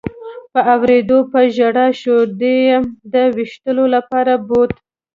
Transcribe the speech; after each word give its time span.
په 0.51 0.59
اورېدو 0.73 1.17
په 1.31 1.39
ژړا 1.55 1.87
شو، 2.01 2.17
دی 2.39 2.55
یې 2.67 2.77
د 3.13 3.15
وېشتلو 3.35 3.83
لپاره 3.95 4.33
بوت. 4.47 4.73